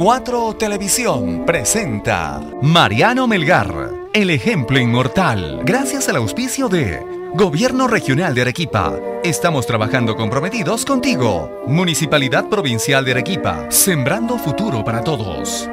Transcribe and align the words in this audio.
4 0.00 0.56
Televisión 0.56 1.44
presenta 1.44 2.40
Mariano 2.62 3.26
Melgar, 3.26 3.90
el 4.14 4.30
ejemplo 4.30 4.78
inmortal, 4.78 5.60
gracias 5.62 6.08
al 6.08 6.16
auspicio 6.16 6.70
de 6.70 7.04
Gobierno 7.34 7.86
Regional 7.86 8.34
de 8.34 8.40
Arequipa. 8.40 8.98
Estamos 9.22 9.66
trabajando 9.66 10.16
comprometidos 10.16 10.86
contigo. 10.86 11.64
Municipalidad 11.66 12.48
Provincial 12.48 13.04
de 13.04 13.10
Arequipa, 13.10 13.70
sembrando 13.70 14.38
futuro 14.38 14.82
para 14.82 15.04
todos. 15.04 15.68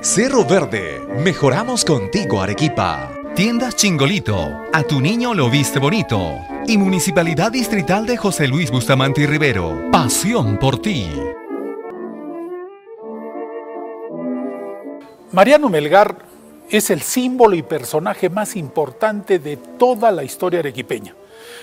Cerro 0.00 0.46
Verde, 0.46 1.06
mejoramos 1.22 1.84
contigo 1.84 2.40
Arequipa. 2.40 3.12
Tiendas 3.34 3.76
Chingolito, 3.76 4.62
a 4.72 4.82
tu 4.82 4.98
niño 5.02 5.34
lo 5.34 5.50
viste 5.50 5.78
bonito. 5.78 6.38
Y 6.66 6.78
Municipalidad 6.78 7.52
Distrital 7.52 8.06
de 8.06 8.16
José 8.16 8.48
Luis 8.48 8.70
Bustamante 8.70 9.20
y 9.20 9.26
Rivero, 9.26 9.90
pasión 9.92 10.56
por 10.58 10.80
ti. 10.80 11.10
Mariano 15.30 15.68
Melgar 15.68 16.24
es 16.70 16.88
el 16.88 17.02
símbolo 17.02 17.54
y 17.54 17.62
personaje 17.62 18.30
más 18.30 18.56
importante 18.56 19.38
de 19.38 19.56
toda 19.56 20.10
la 20.10 20.24
historia 20.24 20.60
arequipeña. 20.60 21.14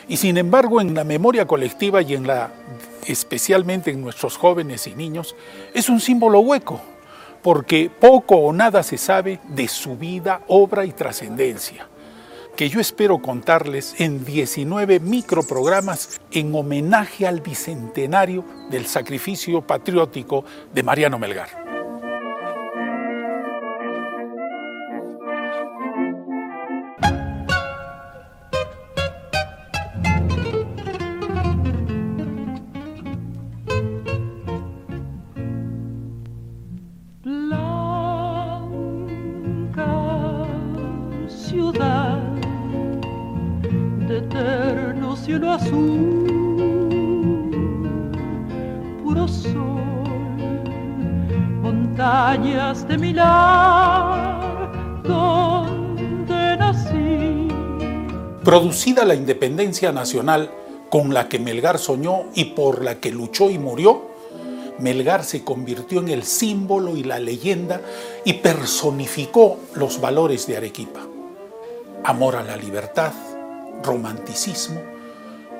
Y 0.07 0.17
sin 0.17 0.37
embargo, 0.37 0.81
en 0.81 0.93
la 0.93 1.03
memoria 1.03 1.47
colectiva 1.47 2.03
y 2.03 2.13
en 2.13 2.27
la 2.27 2.51
especialmente 3.07 3.91
en 3.91 4.01
nuestros 4.01 4.37
jóvenes 4.37 4.85
y 4.87 4.95
niños, 4.95 5.35
es 5.73 5.89
un 5.89 5.99
símbolo 5.99 6.39
hueco, 6.39 6.79
porque 7.41 7.89
poco 7.99 8.35
o 8.35 8.53
nada 8.53 8.83
se 8.83 8.97
sabe 8.97 9.39
de 9.49 9.67
su 9.67 9.97
vida, 9.97 10.41
obra 10.47 10.85
y 10.85 10.91
trascendencia, 10.91 11.87
que 12.55 12.69
yo 12.69 12.79
espero 12.79 13.19
contarles 13.19 13.99
en 13.99 14.25
19 14.25 14.99
microprogramas 14.99 16.21
en 16.31 16.53
homenaje 16.55 17.27
al 17.27 17.41
bicentenario 17.41 18.43
del 18.69 18.85
sacrificio 18.85 19.61
patriótico 19.61 20.45
de 20.73 20.83
Mariano 20.83 21.19
Melgar. 21.19 21.64
Producida 58.43 59.05
la 59.05 59.15
independencia 59.15 59.91
nacional 59.91 60.51
con 60.89 61.13
la 61.13 61.27
que 61.27 61.39
Melgar 61.39 61.79
soñó 61.79 62.25
y 62.35 62.45
por 62.45 62.83
la 62.83 62.99
que 62.99 63.11
luchó 63.11 63.49
y 63.49 63.57
murió, 63.57 64.03
Melgar 64.77 65.23
se 65.23 65.43
convirtió 65.43 65.99
en 65.99 66.09
el 66.09 66.23
símbolo 66.23 66.95
y 66.95 67.03
la 67.03 67.19
leyenda 67.19 67.81
y 68.23 68.33
personificó 68.33 69.57
los 69.73 69.99
valores 69.99 70.47
de 70.47 70.57
Arequipa. 70.57 71.01
Amor 72.03 72.35
a 72.35 72.43
la 72.43 72.55
libertad, 72.55 73.13
romanticismo, 73.83 74.94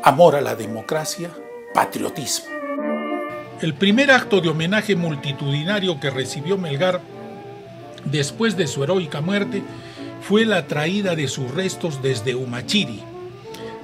amor 0.06 0.36
a 0.36 0.42
la 0.42 0.56
democracia, 0.56 1.31
patriotismo. 1.73 2.45
El 3.59 3.73
primer 3.73 4.11
acto 4.11 4.39
de 4.39 4.50
homenaje 4.50 4.95
multitudinario 4.95 6.00
que 6.00 6.11
recibió 6.11 6.59
Melgar 6.59 7.02
después 8.03 8.56
de 8.56 8.67
su 8.67 8.83
heroica 8.83 9.22
muerte 9.22 9.64
fue 10.22 10.45
la 10.45 10.67
traída 10.67 11.16
de 11.16 11.28
sus 11.28 11.50
restos 11.50 12.03
desde 12.03 12.36
Umachiri, 12.36 13.02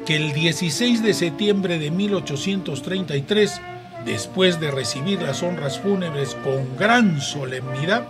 que 0.05 0.15
el 0.15 0.31
16 0.33 1.01
de 1.01 1.15
septiembre 1.15 1.79
de 1.79 1.89
1833, 1.89 3.59
después 4.05 4.59
de 4.59 4.69
recibir 4.69 5.23
las 5.23 5.41
honras 5.41 5.79
fúnebres 5.79 6.35
con 6.43 6.77
gran 6.77 7.19
solemnidad, 7.19 8.05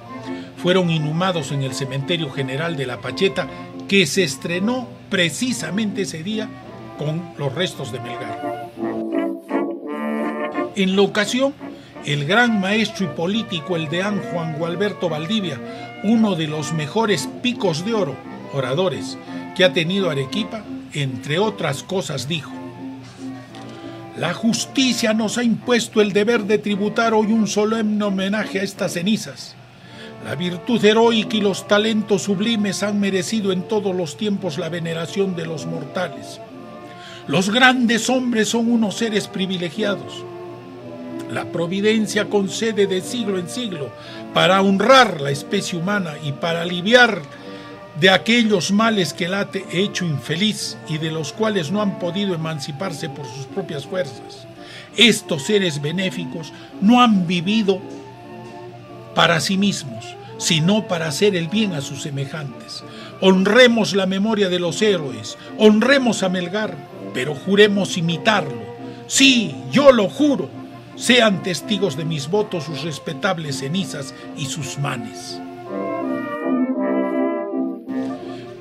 fueron 0.58 0.90
inhumados 0.90 1.54
en 1.54 1.64
el 1.64 1.74
Cementerio 1.74 2.30
General 2.30 2.76
de 2.76 2.88
La 2.88 3.00
Pacheta, 3.00 3.48
que 3.88 4.06
se 4.06 4.24
estrenó 4.24 4.90
precisamente 5.10 6.02
ese 6.02 6.24
día 6.24 6.50
con 7.04 7.34
los 7.40 7.56
restos 7.56 7.92
de 7.92 8.00
Melgar. 8.00 8.70
En 10.76 10.96
la 10.96 11.02
ocasión, 11.02 11.52
el 12.06 12.26
gran 12.26 12.60
maestro 12.60 13.08
y 13.08 13.10
político, 13.16 13.76
el 13.76 13.90
deán 13.90 14.22
Juan 14.32 14.54
Gualberto 14.60 15.10
Valdivia, 15.10 15.60
uno 16.04 16.36
de 16.36 16.48
los 16.48 16.74
mejores 16.74 17.28
picos 17.42 17.84
de 17.86 17.96
oro, 17.96 18.16
oradores, 18.54 19.18
que 19.56 19.66
ha 19.66 19.74
tenido 19.74 20.12
Arequipa, 20.12 20.64
entre 20.94 21.40
otras 21.40 21.82
cosas 21.82 22.28
dijo, 22.28 22.52
la 24.16 24.36
justicia 24.36 25.16
nos 25.16 25.40
ha 25.40 25.44
impuesto 25.44 26.02
el 26.02 26.14
deber 26.14 26.44
de 26.44 26.60
tributar 26.60 27.16
hoy 27.16 27.32
un 27.32 27.48
solemne 27.48 28.04
homenaje 28.04 28.60
a 28.60 28.64
estas 28.64 28.94
cenizas. 28.94 29.56
La 30.24 30.36
virtud 30.36 30.84
heroica 30.86 31.36
y 31.36 31.42
los 31.42 31.68
talentos 31.68 32.24
sublimes 32.24 32.84
han 32.84 33.00
merecido 33.00 33.52
en 33.52 33.64
todos 33.64 33.96
los 33.96 34.18
tiempos 34.18 34.60
la 34.60 34.70
veneración 34.70 35.36
de 35.36 35.48
los 35.48 35.66
mortales. 35.66 36.40
Los 37.32 37.50
grandes 37.50 38.10
hombres 38.10 38.50
son 38.50 38.70
unos 38.70 38.98
seres 38.98 39.30
privilegiados 39.30 40.26
la 41.32 41.46
providencia 41.46 42.30
concede 42.30 42.88
de 42.88 43.00
siglo 43.00 43.40
en 43.40 43.48
siglo 43.48 43.90
para 44.34 44.62
honrar 44.62 45.22
la 45.22 45.32
especie 45.32 45.80
humana 45.80 46.16
y 46.22 46.34
para 46.34 46.64
aliviar 46.64 47.22
de 48.02 48.10
aquellos 48.10 48.72
males 48.72 49.14
que 49.14 49.30
la 49.30 49.40
ha 49.40 49.50
hecho 49.72 50.04
infeliz 50.04 50.78
y 50.90 50.98
de 50.98 51.10
los 51.10 51.32
cuales 51.32 51.72
no 51.72 51.82
han 51.82 52.00
podido 52.00 52.36
emanciparse 52.36 53.08
por 53.08 53.26
sus 53.26 53.46
propias 53.46 53.86
fuerzas. 53.86 54.46
Estos 54.98 55.44
seres 55.44 55.82
benéficos 55.82 56.52
no 56.82 57.02
han 57.02 57.28
vivido 57.28 57.82
para 59.16 59.40
sí 59.40 59.58
mismos, 59.58 60.04
sino 60.38 60.86
para 60.86 61.08
hacer 61.08 61.38
el 61.38 61.48
bien 61.48 61.76
a 61.76 61.82
sus 61.82 62.02
semejantes. 62.02 62.84
Honremos 63.22 63.96
la 63.96 64.06
memoria 64.06 64.50
de 64.50 64.60
los 64.60 64.82
héroes, 64.82 65.38
honremos 65.58 66.24
a 66.24 66.30
Melgar, 66.30 66.76
pero 67.14 67.36
juremos 67.36 67.98
imitarlo. 67.98 68.62
Sí, 69.08 69.56
yo 69.72 69.92
lo 69.92 70.10
juro 70.10 70.62
sean 71.02 71.42
testigos 71.42 71.98
de 71.98 72.06
mis 72.06 72.30
votos 72.30 72.66
sus 72.66 72.84
respetables 72.84 73.60
cenizas 73.60 74.14
y 74.38 74.46
sus 74.46 74.78
manes. 74.78 75.40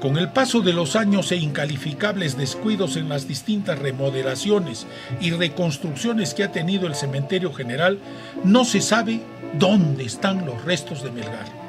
Con 0.01 0.17
el 0.17 0.31
paso 0.31 0.63
de 0.63 0.73
los 0.73 0.97
años 0.97 1.31
e 1.33 1.37
incalificables 1.37 2.39
descuidos 2.39 2.97
en 2.97 3.11
las 3.11 3.29
distintas 3.29 3.79
remodelaciones 3.79 4.87
y 5.21 5.33
reconstrucciones 5.33 6.33
que 6.33 6.43
ha 6.43 6.53
tenido 6.53 6.87
el 6.87 6.95
cementerio 6.95 7.53
general, 7.53 7.99
no 8.43 8.65
se 8.65 8.81
sabe 8.81 9.21
dónde 9.59 10.05
están 10.05 10.47
los 10.47 10.65
restos 10.65 11.05
de 11.05 11.11
Melgar. 11.11 11.61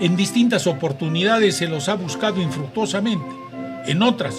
En 0.00 0.16
distintas 0.16 0.66
oportunidades 0.66 1.56
se 1.56 1.68
los 1.68 1.88
ha 1.88 1.94
buscado 1.94 2.42
infructuosamente, 2.42 3.36
en 3.86 4.02
otras 4.02 4.34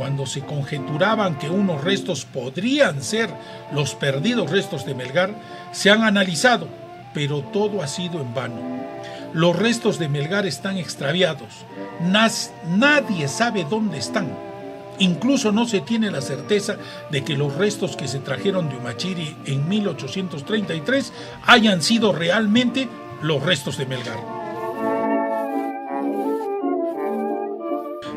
cuando 0.00 0.24
se 0.24 0.40
conjeturaban 0.40 1.38
que 1.38 1.50
unos 1.50 1.84
restos 1.84 2.24
podrían 2.24 3.02
ser 3.02 3.28
los 3.70 3.94
perdidos 3.94 4.50
restos 4.50 4.86
de 4.86 4.94
Melgar, 4.94 5.34
se 5.72 5.90
han 5.90 6.04
analizado, 6.04 6.68
pero 7.12 7.42
todo 7.42 7.82
ha 7.82 7.86
sido 7.86 8.18
en 8.22 8.32
vano. 8.32 8.62
Los 9.34 9.54
restos 9.54 9.98
de 9.98 10.08
Melgar 10.08 10.46
están 10.46 10.78
extraviados. 10.78 11.66
nadie 12.00 13.28
sabe 13.28 13.66
dónde 13.68 13.98
están. 13.98 14.34
Incluso 15.00 15.52
no 15.52 15.66
se 15.66 15.80
tiene 15.80 16.10
la 16.10 16.22
certeza 16.22 16.76
de 17.10 17.22
que 17.22 17.36
los 17.36 17.56
restos 17.56 17.94
que 17.94 18.08
se 18.08 18.20
trajeron 18.20 18.70
de 18.70 18.78
Umachiri 18.78 19.36
en 19.44 19.68
1833 19.68 21.12
hayan 21.46 21.82
sido 21.82 22.12
realmente 22.12 22.88
los 23.20 23.42
restos 23.42 23.76
de 23.76 23.84
Melgar. 23.84 24.39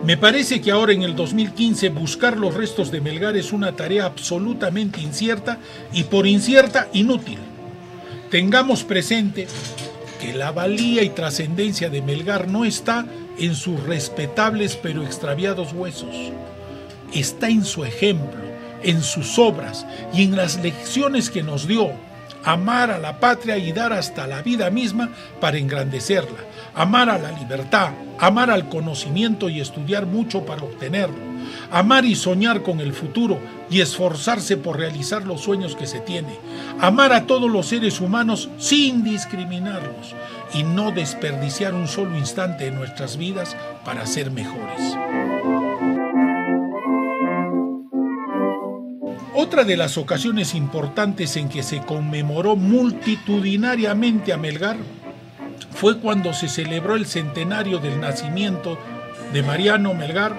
Me 0.03 0.17
parece 0.17 0.59
que 0.59 0.69
ahora 0.69 0.91
en 0.91 1.03
el 1.03 1.15
2015 1.15 1.87
buscar 1.87 2.35
los 2.35 2.53
restos 2.53 2.91
de 2.91 2.99
Melgar 2.99 3.37
es 3.37 3.53
una 3.53 3.73
tarea 3.73 4.03
absolutamente 4.03 4.99
incierta 4.99 5.59
y 5.93 6.03
por 6.03 6.27
incierta 6.27 6.89
inútil. 6.91 7.37
Tengamos 8.29 8.83
presente 8.83 9.47
que 10.19 10.33
la 10.33 10.51
valía 10.51 11.03
y 11.03 11.09
trascendencia 11.09 11.89
de 11.89 12.01
Melgar 12.01 12.49
no 12.49 12.65
está 12.65 13.05
en 13.39 13.55
sus 13.55 13.81
respetables 13.83 14.75
pero 14.75 15.03
extraviados 15.03 15.71
huesos. 15.71 16.33
Está 17.13 17.47
en 17.47 17.63
su 17.63 17.85
ejemplo, 17.85 18.41
en 18.83 19.01
sus 19.03 19.39
obras 19.39 19.85
y 20.13 20.23
en 20.23 20.35
las 20.35 20.61
lecciones 20.61 21.29
que 21.29 21.43
nos 21.43 21.65
dio 21.65 21.91
amar 22.43 22.91
a 22.91 22.97
la 22.97 23.19
patria 23.19 23.57
y 23.57 23.71
dar 23.71 23.93
hasta 23.93 24.27
la 24.27 24.41
vida 24.41 24.69
misma 24.69 25.09
para 25.39 25.57
engrandecerla, 25.57 26.39
amar 26.75 27.09
a 27.09 27.17
la 27.17 27.31
libertad, 27.31 27.91
amar 28.19 28.51
al 28.51 28.69
conocimiento 28.69 29.49
y 29.49 29.61
estudiar 29.61 30.05
mucho 30.05 30.45
para 30.45 30.63
obtenerlo, 30.63 31.33
Amar 31.71 32.05
y 32.05 32.15
soñar 32.15 32.61
con 32.61 32.79
el 32.79 32.93
futuro 32.93 33.39
y 33.69 33.81
esforzarse 33.81 34.57
por 34.57 34.77
realizar 34.77 35.25
los 35.25 35.41
sueños 35.41 35.75
que 35.75 35.87
se 35.87 35.99
tiene. 35.99 36.37
Amar 36.79 37.13
a 37.13 37.25
todos 37.25 37.49
los 37.51 37.67
seres 37.67 37.99
humanos 37.99 38.49
sin 38.57 39.03
discriminarlos 39.03 40.15
y 40.53 40.63
no 40.63 40.91
desperdiciar 40.91 41.73
un 41.73 41.87
solo 41.87 42.17
instante 42.17 42.65
de 42.65 42.71
nuestras 42.71 43.17
vidas 43.17 43.55
para 43.83 44.05
ser 44.05 44.31
mejores. 44.31 44.95
Otra 49.43 49.65
de 49.65 49.75
las 49.75 49.97
ocasiones 49.97 50.55
importantes 50.55 51.35
en 51.35 51.49
que 51.49 51.63
se 51.63 51.81
conmemoró 51.81 52.55
multitudinariamente 52.55 54.31
a 54.31 54.37
Melgar 54.37 54.77
fue 55.71 55.99
cuando 55.99 56.33
se 56.33 56.47
celebró 56.47 56.95
el 56.95 57.05
centenario 57.05 57.79
del 57.79 57.99
nacimiento 57.99 58.79
de 59.33 59.43
Mariano 59.43 59.93
Melgar, 59.93 60.33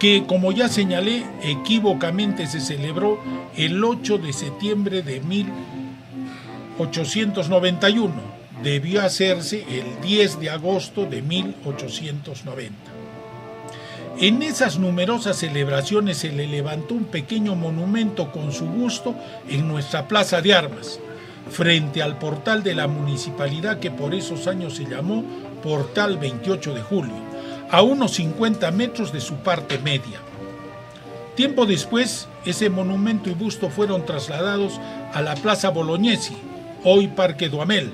que 0.00 0.24
como 0.26 0.50
ya 0.50 0.68
señalé, 0.68 1.24
equívocamente 1.44 2.48
se 2.48 2.58
celebró 2.58 3.20
el 3.56 3.84
8 3.84 4.18
de 4.18 4.32
septiembre 4.32 5.02
de 5.02 5.20
1891. 5.20 8.12
Debió 8.64 9.02
hacerse 9.02 9.64
el 9.70 10.00
10 10.02 10.40
de 10.40 10.50
agosto 10.50 11.06
de 11.06 11.22
1890. 11.22 12.97
En 14.20 14.42
esas 14.42 14.80
numerosas 14.80 15.36
celebraciones 15.36 16.16
se 16.16 16.32
le 16.32 16.48
levantó 16.48 16.94
un 16.94 17.04
pequeño 17.04 17.54
monumento 17.54 18.32
con 18.32 18.50
su 18.50 18.64
busto 18.66 19.14
en 19.48 19.68
nuestra 19.68 20.08
plaza 20.08 20.40
de 20.40 20.54
armas, 20.54 20.98
frente 21.52 22.02
al 22.02 22.18
portal 22.18 22.64
de 22.64 22.74
la 22.74 22.88
municipalidad 22.88 23.78
que 23.78 23.92
por 23.92 24.16
esos 24.16 24.48
años 24.48 24.74
se 24.74 24.86
llamó 24.86 25.22
Portal 25.62 26.18
28 26.18 26.74
de 26.74 26.82
Julio, 26.82 27.14
a 27.70 27.82
unos 27.82 28.14
50 28.14 28.68
metros 28.72 29.12
de 29.12 29.20
su 29.20 29.36
parte 29.36 29.78
media. 29.78 30.18
Tiempo 31.36 31.64
después, 31.64 32.26
ese 32.44 32.70
monumento 32.70 33.30
y 33.30 33.34
busto 33.34 33.70
fueron 33.70 34.04
trasladados 34.04 34.80
a 35.14 35.22
la 35.22 35.36
Plaza 35.36 35.68
Bolognesi, 35.68 36.36
hoy 36.82 37.06
Parque 37.06 37.48
Duamel, 37.48 37.92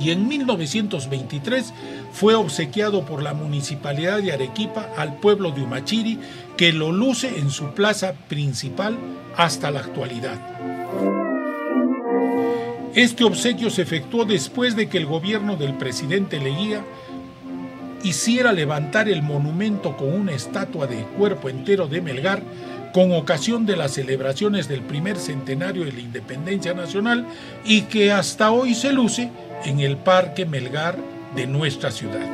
y 0.00 0.10
en 0.10 0.26
1923 0.28 1.72
fue 2.12 2.34
obsequiado 2.34 3.04
por 3.04 3.22
la 3.22 3.34
Municipalidad 3.34 4.22
de 4.22 4.32
Arequipa 4.32 4.90
al 4.96 5.16
pueblo 5.16 5.50
de 5.50 5.62
Umachiri, 5.62 6.18
que 6.56 6.72
lo 6.72 6.92
luce 6.92 7.38
en 7.38 7.50
su 7.50 7.74
plaza 7.74 8.14
principal 8.28 8.96
hasta 9.36 9.70
la 9.70 9.80
actualidad. 9.80 10.40
Este 12.94 13.24
obsequio 13.24 13.70
se 13.70 13.82
efectuó 13.82 14.24
después 14.24 14.76
de 14.76 14.88
que 14.88 14.98
el 14.98 15.06
gobierno 15.06 15.56
del 15.56 15.74
presidente 15.74 16.38
Leguía 16.38 16.84
hiciera 18.04 18.52
levantar 18.52 19.08
el 19.08 19.22
monumento 19.22 19.96
con 19.96 20.12
una 20.12 20.32
estatua 20.32 20.86
de 20.86 21.02
cuerpo 21.16 21.48
entero 21.48 21.88
de 21.88 22.00
Melgar 22.00 22.42
con 22.92 23.10
ocasión 23.10 23.66
de 23.66 23.76
las 23.76 23.94
celebraciones 23.94 24.68
del 24.68 24.82
primer 24.82 25.16
centenario 25.16 25.84
de 25.84 25.92
la 25.92 26.00
independencia 26.00 26.74
nacional 26.74 27.26
y 27.64 27.82
que 27.82 28.12
hasta 28.12 28.52
hoy 28.52 28.74
se 28.74 28.92
luce 28.92 29.32
en 29.64 29.80
el 29.80 29.96
Parque 29.96 30.44
Melgar 30.44 30.96
de 31.34 31.46
nuestra 31.46 31.90
ciudad. 31.90 32.26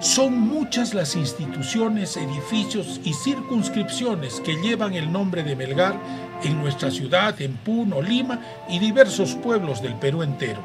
Son 0.00 0.40
muchas 0.40 0.94
las 0.94 1.14
instituciones, 1.14 2.16
edificios 2.16 3.00
y 3.04 3.12
circunscripciones 3.12 4.40
que 4.40 4.56
llevan 4.56 4.94
el 4.94 5.12
nombre 5.12 5.42
de 5.42 5.54
Melgar 5.54 5.94
en 6.42 6.58
nuestra 6.58 6.90
ciudad, 6.90 7.40
en 7.42 7.54
Puno, 7.56 8.00
Lima 8.00 8.40
y 8.68 8.78
diversos 8.78 9.34
pueblos 9.34 9.82
del 9.82 9.94
Perú 9.96 10.22
entero. 10.22 10.62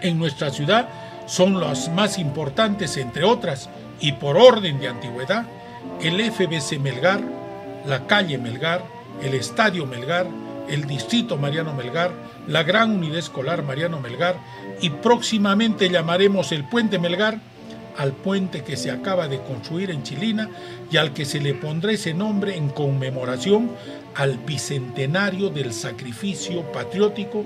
En 0.00 0.18
nuestra 0.18 0.50
ciudad 0.50 0.88
son 1.26 1.60
las 1.60 1.88
más 1.88 2.18
importantes, 2.18 2.96
entre 2.96 3.24
otras, 3.24 3.68
y 3.98 4.12
por 4.12 4.36
orden 4.36 4.78
de 4.78 4.88
antigüedad, 4.88 5.44
el 6.00 6.20
FBC 6.30 6.78
Melgar, 6.78 7.20
la 7.86 8.06
calle 8.06 8.38
Melgar, 8.38 8.84
el 9.22 9.34
Estadio 9.34 9.86
Melgar, 9.86 10.26
el 10.68 10.86
Distrito 10.86 11.36
Mariano 11.36 11.74
Melgar, 11.74 12.12
la 12.46 12.62
Gran 12.62 12.90
Unidad 12.92 13.18
Escolar 13.18 13.62
Mariano 13.62 14.00
Melgar 14.00 14.36
y 14.80 14.90
próximamente 14.90 15.88
llamaremos 15.88 16.52
el 16.52 16.64
Puente 16.64 16.98
Melgar 16.98 17.38
al 17.96 18.12
puente 18.12 18.62
que 18.62 18.76
se 18.76 18.90
acaba 18.90 19.26
de 19.28 19.40
construir 19.40 19.90
en 19.90 20.02
Chilina 20.02 20.50
y 20.90 20.98
al 20.98 21.12
que 21.12 21.24
se 21.24 21.40
le 21.40 21.54
pondrá 21.54 21.92
ese 21.92 22.14
nombre 22.14 22.56
en 22.56 22.68
conmemoración 22.68 23.70
al 24.14 24.36
bicentenario 24.38 25.50
del 25.50 25.72
sacrificio 25.72 26.62
patriótico 26.72 27.44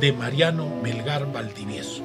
de 0.00 0.12
Mariano 0.12 0.68
Melgar 0.82 1.30
Valdivieso. 1.32 2.04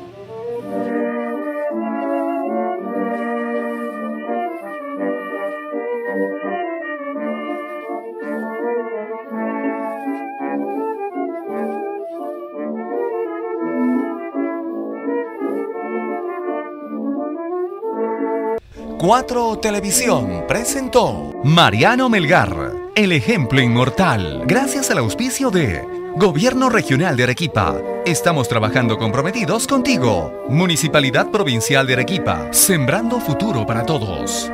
Cuatro 19.05 19.59
Televisión 19.59 20.45
presentó 20.47 21.33
Mariano 21.43 22.07
Melgar, 22.07 22.71
el 22.95 23.11
ejemplo 23.11 23.59
inmortal, 23.59 24.43
gracias 24.45 24.89
al 24.91 24.99
auspicio 24.99 25.51
de 25.51 25.85
Gobierno 26.15 26.69
Regional 26.69 27.17
de 27.17 27.23
Arequipa. 27.23 27.81
Estamos 28.05 28.47
trabajando 28.47 28.97
comprometidos 28.97 29.67
contigo. 29.67 30.45
Municipalidad 30.47 31.29
Provincial 31.31 31.85
de 31.85 31.95
Arequipa, 31.95 32.47
sembrando 32.53 33.19
futuro 33.19 33.65
para 33.65 33.85
todos. 33.85 34.49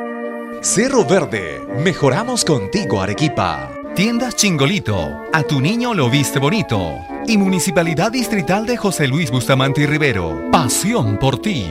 Cerro 0.61 1.05
Verde, 1.05 1.61
mejoramos 1.83 2.43
contigo 2.43 3.03
Arequipa. 3.03 3.71
Tiendas 3.93 4.35
Chingolito, 4.35 5.25
a 5.31 5.43
tu 5.43 5.61
niño 5.61 5.93
lo 5.93 6.09
viste 6.09 6.39
bonito. 6.39 6.95
Y 7.27 7.37
Municipalidad 7.37 8.11
Distrital 8.11 8.65
de 8.65 8.77
José 8.77 9.07
Luis 9.07 9.29
Bustamante 9.29 9.81
y 9.81 9.85
Rivero, 9.85 10.49
pasión 10.51 11.19
por 11.19 11.39
ti. 11.39 11.69